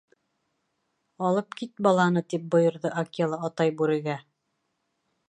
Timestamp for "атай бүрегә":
3.51-4.17